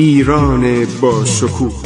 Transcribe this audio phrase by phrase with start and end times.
[0.00, 1.82] ایران با شکوه.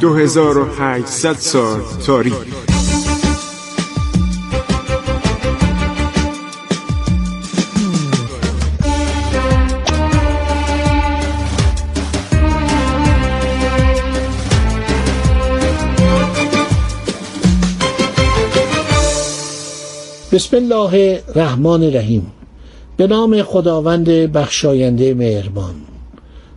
[0.00, 2.34] 2800 سال تاریخ.
[20.32, 22.37] بسم الله الرحمن الرحیم.
[22.98, 25.74] به نام خداوند بخشاینده مهربان.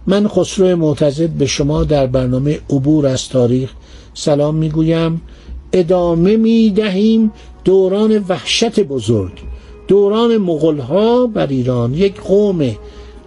[0.07, 3.71] من خسرو معتزد به شما در برنامه عبور از تاریخ
[4.13, 5.21] سلام می‌گویم.
[5.73, 7.31] ادامه می‌دهیم
[7.63, 9.31] دوران وحشت بزرگ
[9.87, 11.93] دوران مغلها بر ایران.
[11.93, 12.75] یک قوم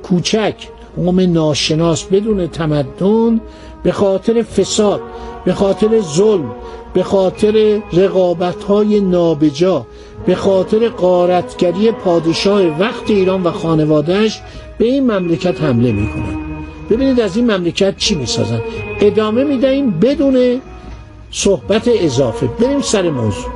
[0.02, 0.55] کوچک
[0.97, 3.41] قوم ناشناس بدون تمدن
[3.83, 5.01] به خاطر فساد
[5.45, 6.51] به خاطر ظلم
[6.95, 9.87] به خاطر رقابت های نابجا
[10.27, 14.41] به خاطر قارتگری پادشاه وقت ایران و خانوادهش
[14.78, 16.39] به این مملکت حمله می‌کنن
[16.91, 18.61] ببینید از این مملکت چی می‌سازن
[19.01, 20.61] ادامه می‌دهیم بدون
[21.31, 22.47] صحبت اضافه.
[22.47, 23.51] بریم سر موضوع.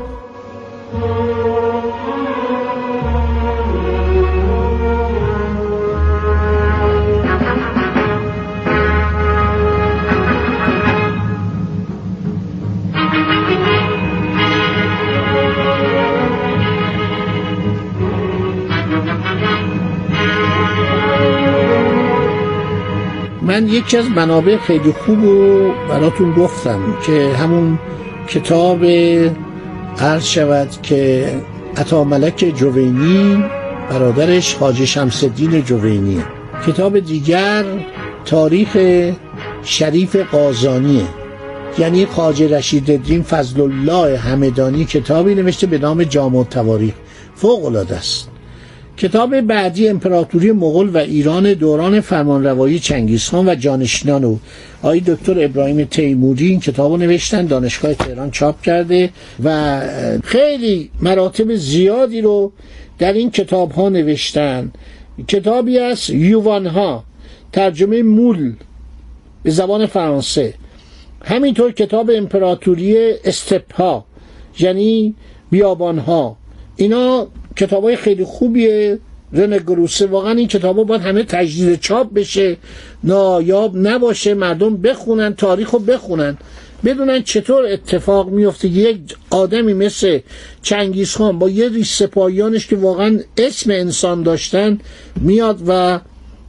[23.61, 27.79] من یکی از منابع خیلی خوب رو براتون گفتم که همون
[28.29, 28.85] کتاب
[29.99, 31.31] عرض شود که
[31.77, 33.45] عطا ملک جوینی
[33.91, 36.23] برادرش شمس الدین جوینی.
[36.67, 37.65] کتاب دیگر
[38.25, 38.77] تاریخ
[39.63, 41.05] شریف قازانیه.
[41.79, 46.95] یعنی خاج رشید الدین فضل الله همدانی کتابی نوشته به نام جامع تواریخ
[47.35, 48.38] فوق العاده است.
[48.99, 54.41] کتاب بعدی امپراتوری مغول و ایران دوران فرمانروایی چنگیزخان و جانشینان او.
[54.83, 59.11] آقای دکتر ابراهیم تیموری این کتاب نوشتن دانشگاه تهران چاپ کرده
[59.45, 59.81] و
[60.25, 62.53] خیلی مراتب زیادی رو
[62.99, 64.73] در این کتاب ها نوشتن.
[65.29, 67.05] کتابی از یووان ها
[67.53, 68.55] ترجمه مول
[69.43, 70.55] به زبان فرانسه.
[71.25, 74.05] همینطور کتاب امپراتوری استپ ها
[74.59, 75.15] یعنی
[75.51, 76.37] بیابان ها
[76.77, 77.27] اینا
[77.59, 78.99] کتاب های خیلی خوبیه.
[79.33, 80.07] رن گروسه.
[80.07, 82.57] واقعا این کتاب ها باید همه تجدید چاپ بشه.
[83.05, 84.35] نایاب نباشه.
[84.35, 86.39] مردم بخونن تاریخ رو بخونن.
[86.85, 88.69] بدونن چطور اتفاق میفته.
[88.69, 90.19] یک آدمی مثل
[90.63, 94.79] چنگیز خان با یه ریش سپاهیانش که واقعا اسم انسان داشتن
[95.21, 96.01] میاد و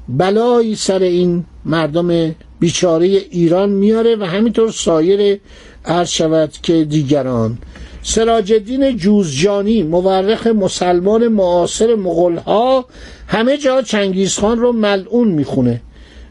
[0.10, 5.40] بلایی سر این مردم بیچاره ایران میاره و همینطور سایر
[5.86, 7.58] عرض شود که دیگران.
[8.04, 12.86] سراج الدین جوزجانی مورخ مسلمان معاصر مغلها
[13.28, 15.82] همه جا چنگیزخان رو ملعون می‌خونه.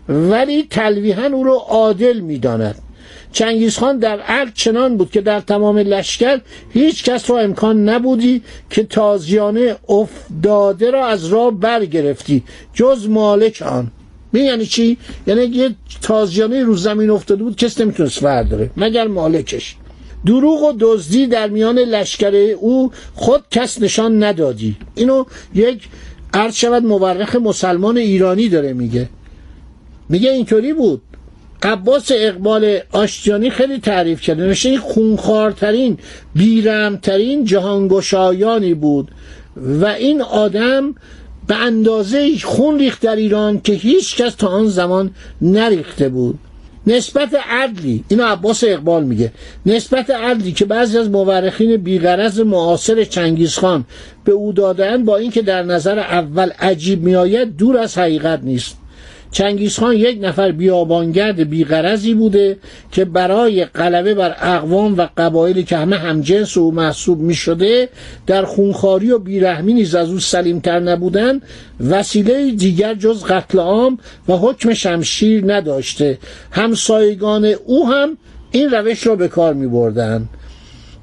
[0.09, 2.75] ولی تلویحا او رو عادل می‌داند.
[3.33, 6.41] چنگیزخان در عرض چنان بود که در تمام لشکر
[6.71, 12.43] هیچ کس را امکان نبودی که تازیانه افتاده را از راه برگرفتی
[12.75, 13.91] جز مالک آن.
[14.33, 14.97] می یعنی چی؟
[15.27, 19.77] یعنی یه تازیانه رو زمین افتاده بود کس نمی‌تونست برداره مگر مالکش.
[20.27, 24.77] دروغ و دزدی در میان لشکر او خود کس نشان ندادی.
[24.95, 25.25] اینو
[25.55, 25.89] یک
[26.34, 29.09] عرض شود مورخ مسلمان ایرانی داره میگه.
[30.09, 31.03] میگه اینطوری بود.
[31.62, 35.99] عباس اقبال آشتیانی خیلی تعریف کرده نوشته این خونخوارترین
[36.35, 39.11] بیرمترین جهانگشایانی بود
[39.56, 40.95] و این آدم
[41.47, 45.11] به اندازه خون ریخت در ایران که هیچ کس تا آن زمان
[45.43, 46.39] نریخته بود.
[46.88, 49.32] نسبت عدلی اینو عباس اقبال میگه.
[49.66, 53.84] نسبت عدلی که بعضی از مورخین بیغرض معاصر چنگیزخان
[54.25, 58.76] به او دادن با اینکه در نظر اول عجیب میآید دور از حقیقت نیست.
[59.31, 62.56] چنگیزخان یک نفر بیابانگرد بیغرضی بوده
[62.93, 67.88] که برای غلبه بر اقوام و قبایلی که همه همجنس او محسوب می شده
[68.27, 71.41] در خونخاری و بیرحمی نیز از او سلیمتر نبودن
[71.81, 73.99] وسیله دیگر جز قتل عام
[74.29, 76.19] و حکم شمشیر نداشته
[76.50, 78.17] همسایگان او هم
[78.50, 80.29] این روش را به کار می بردن.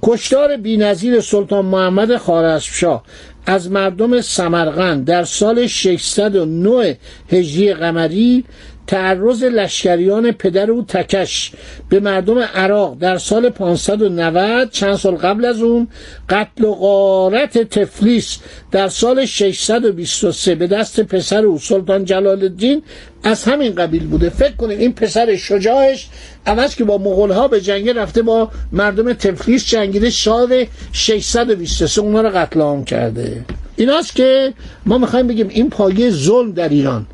[0.04, 3.04] کشتار بینظیر سلطان محمد خارزمشاه
[3.46, 6.98] از مردم سمرقند در سال 609
[7.32, 8.44] هجری قمری
[8.88, 11.52] تعرض لشکریان پدر او تکش
[11.90, 15.88] به مردم عراق در سال 590 چند سال قبل از اون
[16.30, 18.38] قتل و غارت تفلیس
[18.72, 22.84] در سال 623 به دست پسر او سلطان جلال الدین
[23.24, 24.30] از همین قبیل بوده.
[24.30, 26.08] فکر کنید این پسر شجاعش
[26.46, 32.22] عوض که با مغول ها به جنگ رفته با مردم تفلیس جنگیده سال 623 اونا
[32.22, 33.46] رو قتل عام کرده.
[33.76, 34.54] ایناست که
[34.86, 37.06] ما می‌خوایم بگیم این پایه ظلم در ایران.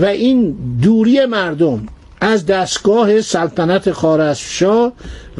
[0.00, 1.86] و این دوری مردم
[2.20, 4.92] از دستگاه سلطنت خارزمشاه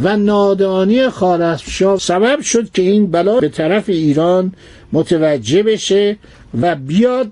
[0.03, 4.53] و نادانی خارزمشاه سبب شد که این بلا به طرف ایران
[4.93, 6.17] متوجه بشه
[6.61, 7.31] و بیاد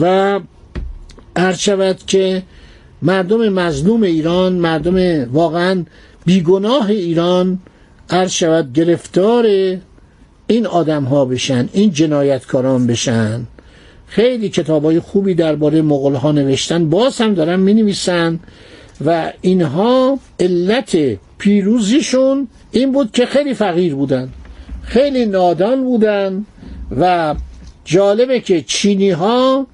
[0.00, 0.40] و
[1.56, 2.42] شود که
[3.02, 5.84] مردم مظلوم ایران مردم واقعا
[6.24, 7.58] بیگناه ایران
[8.28, 9.46] شود گرفتار
[10.46, 13.46] این آدم ها بشن این جنایتکاران بشن.
[14.10, 16.90] خیلی کتاب های خوبی درباره مغول ها نوشتن.
[16.90, 18.40] باز هم دارن می نویسن
[19.06, 20.96] و اینها علت
[21.38, 24.28] پیروزیشون این بود که خیلی فقیر بودن
[24.82, 26.44] خیلی نادان بودن
[27.00, 27.34] و
[27.84, 29.66] جالبه که چینی ها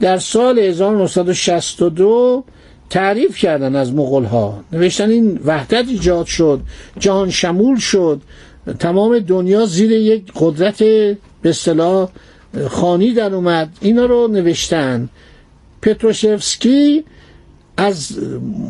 [0.00, 2.44] در سال 1962
[2.90, 6.60] تعریف کردن از مغول ها نوشتن این وحدت ایجاد شد
[6.98, 8.20] جهان شمول شد.
[8.78, 12.08] تمام دنیا زیر یک قدرت به اصطلاح
[12.70, 13.76] خانی در اومد.
[13.80, 15.08] اینا رو نوشتن.
[15.82, 17.04] پتروشفسکی
[17.76, 18.18] از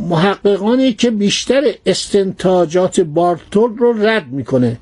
[0.09, 4.79] محققانی که بیشتر استنتاجات بارتول رو رد می‌کنه.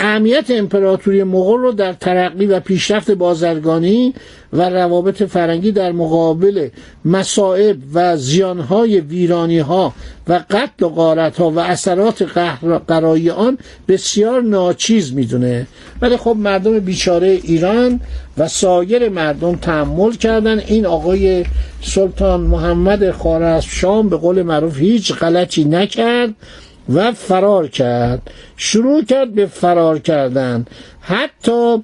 [0.00, 4.14] اهمیت امپراتوری مغول رو در ترقی و پیشرفت بازرگانی
[4.52, 6.68] و روابط فرنگی در مقابل
[7.04, 9.92] مصائب و زیانهای ویرانی ها
[10.28, 12.22] و قتل و غارت ها و اثرات
[12.88, 13.58] قرایی آن
[13.88, 15.66] بسیار ناچیز می‌دونه.
[16.02, 18.00] ولی خب مردم بیچاره ایران
[18.38, 20.58] و سایر مردم تحمل کردن.
[20.58, 21.44] این آقای
[21.82, 26.34] سلطان محمد خارزمشاه به قول معروف هیچ غلطی نکرد.
[26.88, 28.30] و فرار کرد.
[28.56, 30.66] شروع کرد به فرار کردن.
[31.00, 31.82] حتی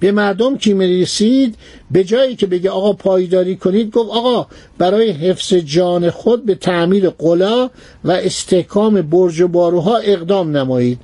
[0.00, 1.54] به مردم که می‌رسید؟
[1.90, 4.46] به جایی که بگه آقا پایداری کنید گفت آقا
[4.78, 7.70] برای حفظ جان خود به تعمیر قلا
[8.04, 10.98] و استحکام برج و باروها اقدام نمایید.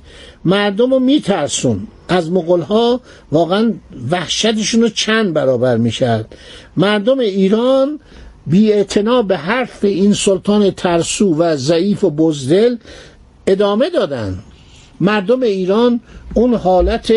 [0.45, 1.87] مردم رو میترسون.
[2.09, 3.01] از مغلها
[3.31, 3.73] واقعا
[4.11, 6.35] وحشتشون رو چند برابر می‌کرد.
[6.77, 7.99] مردم ایران
[8.47, 8.85] بی
[9.27, 12.75] به حرف این سلطان ترسو و ضعیف و بزدل
[13.47, 14.39] ادامه دادن.
[14.99, 15.99] مردم ایران
[16.33, 17.13] اون حالت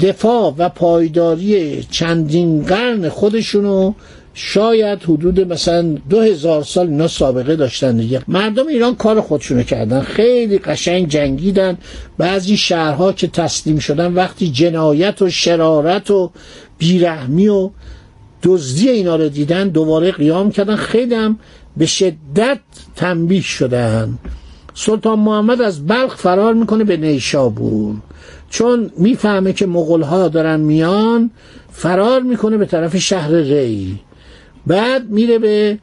[0.00, 3.94] دفاع و پایداری چندین قرن خودشونو
[4.34, 8.22] شاید حدود مثلا دو هزار سال اینا سابقه داشتن دیگه.
[8.28, 10.00] مردم ایران کار خودشونو کردن.
[10.00, 11.78] خیلی قشنگ جنگیدن.
[12.18, 16.30] بعضی شهرها که تسلیم شدن وقتی جنایت و شرارت و
[16.78, 17.70] بیرحمی و
[18.42, 20.76] دزدی اینا رو دیدن دوباره قیام کردن.
[20.76, 21.38] خیلی هم
[21.76, 22.58] به شدت
[22.96, 24.18] تنبیه شدن.
[24.80, 27.96] سلطان محمد از بلخ فرار می‌کنه به نیشابور.
[28.50, 31.30] چون می‌فهمه که مغول ها دارن میان
[31.72, 34.00] فرار می‌کنه به طرف شهر ری.
[34.66, 35.78] بعد میره به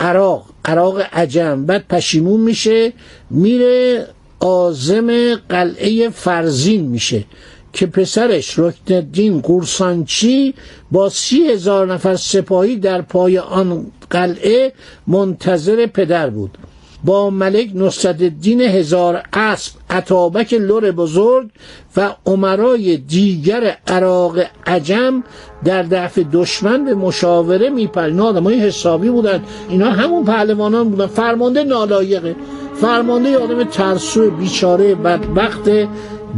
[0.00, 1.66] عراق عراق عجم.
[1.66, 2.92] بعد پشیمون میشه
[3.30, 4.06] میره
[4.40, 7.24] آزم قلعه فرزین میشه
[7.72, 10.54] که پسرش رکن قورسانچی
[10.90, 14.72] با سی هزار نفر سپاهی در پای آن قلعه
[15.06, 16.58] منتظر پدر بود.
[17.06, 21.48] با ملک نصرالدین هزار اسب عطابک لور بزرگ
[21.96, 25.22] و عمرای دیگر عراق عجم
[25.64, 29.42] در دفع دشمن به مشاوره میپر اینا های حسابی بودن.
[29.68, 31.06] اینا همون پهلوانان بودن.
[31.06, 32.36] فرمانده نالایقه.
[32.80, 35.70] فرمانده آدم ترسو بیچاره بدبخت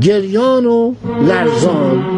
[0.00, 0.94] گریان و
[1.28, 2.17] لرزان.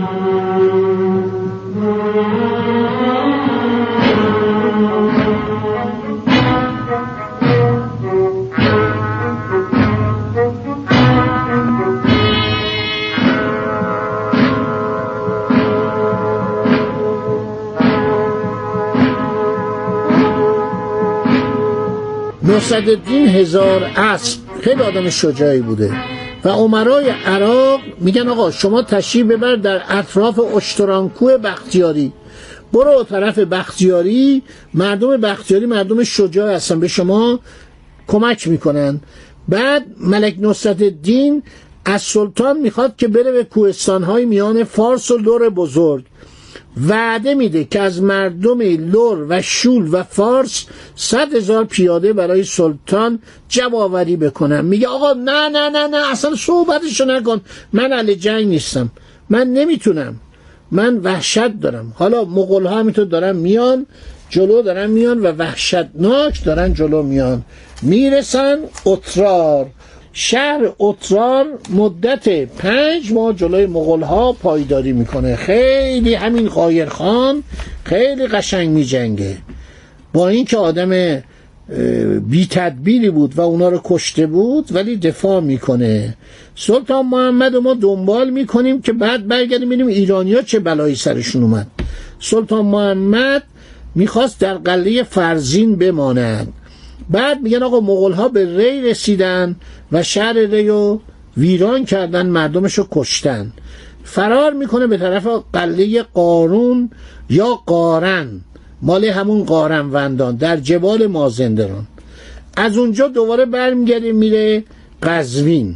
[22.42, 24.38] نصرالدین هزار اسب.
[24.60, 25.92] خیلی آدم شجاعی بوده.
[26.44, 32.12] و عمرای عراق میگن آقا شما تشریف ببر در اطراف اشترانکو بختیاری.
[32.72, 34.42] برو طرف بختیاری.
[34.74, 36.80] مردم بختیاری مردم شجاع هستن.
[36.80, 37.40] به شما
[38.08, 39.00] کمک می‌کنن.
[39.48, 41.42] بعد ملک نصرت الدین
[41.84, 46.04] از سلطان می‌خواد که بره به کوهستانهای میان فارس و لور بزرگ.
[46.76, 50.64] وعده میده که از مردم لور و شول و فارس
[50.96, 57.04] صد هزار پیاده برای سلطان جوابری بکنم میگه آقا نه نه نه نه اصلا صحبتشو
[57.04, 57.40] نکن.
[57.72, 58.90] من علی جنگ نیستم.
[59.28, 60.20] من نمی‌تونم.
[60.70, 61.92] من وحشت دارم.
[61.96, 63.86] حالا مغول ها همینطور دارن میان
[64.30, 67.42] جلو دارن میان و وحشتناک دارن جلو میان.
[67.82, 69.66] می‌رسن اترار.
[70.12, 75.36] شهر اترار مدت پنج ماه جلوی مغول ها پایداری می‌کنه.
[75.36, 77.42] خیلی همین قایر خان
[77.84, 79.36] خیلی قشنگ میجنگه.
[80.12, 81.22] با اینکه آدم
[82.20, 86.16] بی تدبیری بود و اونا رو کشته بود ولی دفاع می‌کنه.
[86.56, 91.66] سلطان محمد ما دنبال می‌کنیم که بعد برگردیم ببینیم ایرانیا چه بلایی سرشون اومد.
[92.20, 93.42] سلطان محمد
[93.94, 96.52] می‌خواست در قلعه فرزین بماند.
[97.10, 99.56] بعد میگن آقا مغول ها به ری رسیدن
[99.92, 101.00] و شهر ری رو
[101.36, 103.52] ویران کردن مردمش رو کشتن.
[104.04, 106.90] فرار می‌کنه به طرف قلعه قارون
[107.30, 108.40] یا قارن.
[108.82, 111.86] مال همون قارنوندان در جبال مازندران
[112.56, 114.64] از اونجا دوباره برمیگرده میره
[115.02, 115.74] قزوین.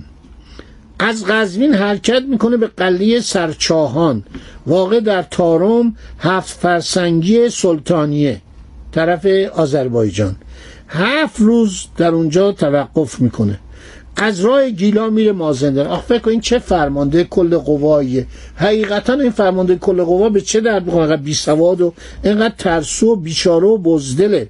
[0.98, 4.22] از قزوین حرکت می‌کنه به قلعه سرچاهان
[4.66, 8.40] واقع در تارم هفت فرسنگی سلطانیه
[8.92, 10.36] طرف آذربایجان.
[10.94, 13.58] هفت روز در اونجا توقف می‌کنه.
[14.16, 18.26] از راه گیلا میره مازندران آخ فکر این چه فرمانده کل قواییه.
[18.56, 21.92] حقیقتا این فرمانده کل قوا به چه درد می‌خوره؟ اینقدر بی سواد و
[22.24, 24.48] اینقدر ترسو و بیچاره و بزدله.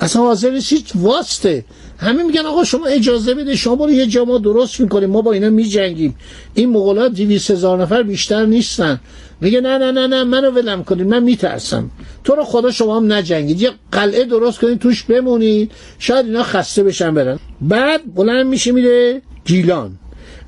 [0.00, 1.64] اصلا حاضر هیچ واسطه.
[1.98, 5.50] همه میگن آقا شما اجازه بده شما برو یه جا درست می‌کنیم ما با اینا
[5.50, 6.16] میجنگیم.
[6.54, 9.00] این مغولات دیویس هزار نفر بیشتر نیستن.
[9.40, 11.90] میگه نه نه نه نه منو ولم کنید من میترسم.
[12.24, 13.62] تو رو خدا شما هم نجنگید.
[13.62, 15.72] یه قلعه درست کنید توش بمونید.
[15.98, 17.38] شاید اینا خسته بشن برن.
[17.60, 19.90] بعد بلند میشه میره گیلان.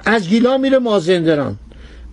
[0.05, 1.57] از گیلان میره مازندران.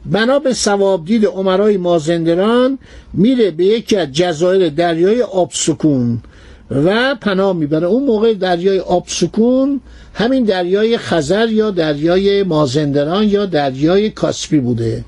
[0.06, 2.80] بنا به سوابدید عمرای مازندران
[3.14, 6.20] میره به یکی از جزایر دریای آبسکون
[6.72, 7.88] و پناه می‌بره.
[7.88, 9.82] اون موقع دریای آبسکون
[10.14, 15.04] همین دریای خزر یا دریای مازندران یا دریای کاسپی بوده.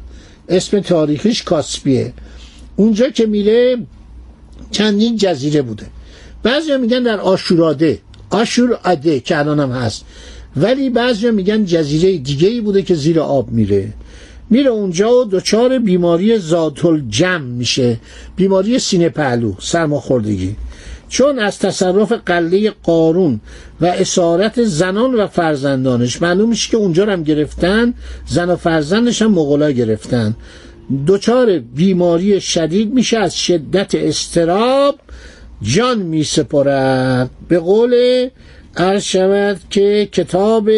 [0.49, 2.13] اسم تاریخیش کاسپیه.
[2.75, 3.77] اونجا که میره
[4.71, 5.85] چندین جزیره بوده.
[6.43, 7.99] بعضی میگن در آشوراده.
[8.29, 10.05] آشور اده که الان هم هست.
[10.55, 13.93] ولی بعضی میگن جزیره دیگه ای بوده که زیر آب میره.
[14.49, 17.99] میره اونجا و دچار بیماری زادل جمع میشه.
[18.35, 20.55] بیماری سینه پهلو سرماخوردگی.
[21.09, 23.39] چون از تصرف قله قارون
[23.81, 27.93] و اسارت زنان و فرزندانش معلوم میشه که اونجا هم گرفتن
[28.27, 30.35] زن و فرزندش هم مغلا گرفتن.
[31.07, 34.95] دچار بیماری شدید میشه از شدت استراب
[35.61, 38.27] جان می سپرد به قول
[38.77, 40.69] عرض شود که کتاب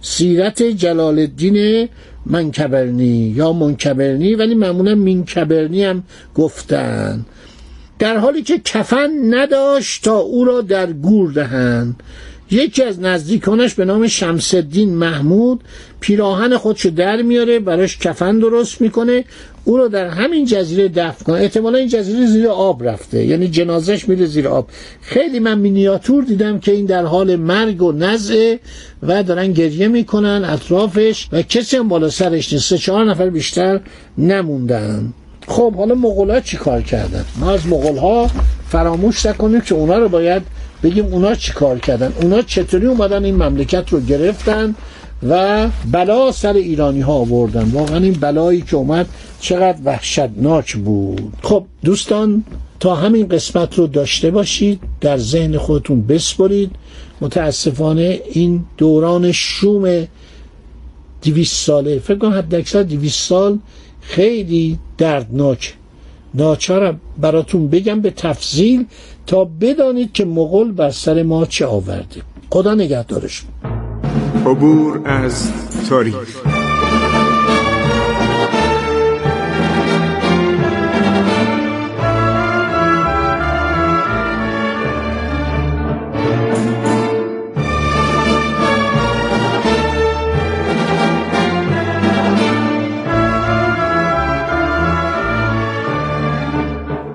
[0.00, 1.88] سیرت جلال الدین
[2.26, 6.02] منکبرنی یا منکبرنی ولی معمولا منکبرنی هم
[6.34, 7.26] گفتن.
[7.98, 12.02] در حالی که کفن نداشت تا او را در گور دهند.
[12.50, 15.60] یکی از نزدیکانش به نام شمسدین محمود
[16.00, 19.24] پیراهن خودشو در میاره براش کفن درست می‌کنه.
[19.64, 21.36] او رو در همین جزیره دفن کنه.
[21.36, 24.68] احتمالا این جزیره زیر آب رفته یعنی جنازش میره زیر آب.
[25.02, 28.58] خیلی من مینیاتور دیدم که این در حال مرگ و نزعه
[29.02, 32.68] و دارن گریه می‌کنن اطرافش و کسی هم بالا سرش نیست.
[32.68, 33.80] سه چهار نفر بیشتر
[34.18, 35.12] نموندن.
[35.48, 38.30] خب حالا مغول چی کار کردن؟ ما از مغول ها
[38.68, 40.42] فراموش نکنیم که اونا رو باید
[40.82, 42.12] بگیم اونا چی کار کردن.
[42.22, 44.74] اونا چطوری اومدن این مملکت رو گرفتن
[45.28, 47.70] و بلا سر ایرانی ها آوردن.
[47.70, 49.06] واقعا این بلایی که اومد
[49.40, 51.32] چقدر وحشتناک بود.
[51.42, 52.44] خب دوستان
[52.80, 56.70] تا همین قسمت رو داشته باشید در ذهن خودتون بسپرید.
[57.20, 60.06] متاسفانه این دوران شوم
[61.20, 63.58] دیویس ساله فکر کنم حد اکثر دیویس سال
[64.06, 65.74] خیلی دردناک.
[66.34, 68.86] ناچارم براتون بگم به تفضیل
[69.26, 72.22] تا بدانید که مغول بر سر ما چه آورده.
[72.50, 73.42] خدا نگهدارش.
[74.46, 75.52] عبور از
[75.88, 76.63] تاریخ.